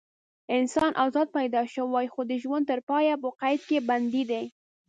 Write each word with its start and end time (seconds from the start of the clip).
انسان 0.57 0.91
ازاد 1.05 1.27
پیدا 1.37 1.61
شوی 1.73 2.05
خو 2.13 2.21
د 2.25 2.31
ژوند 2.43 2.63
تر 2.69 2.79
پایه 2.89 3.13
په 3.23 3.29
قید 3.39 3.61
کې 3.69 3.79
بندي 3.89 4.23
دی. 4.31 4.45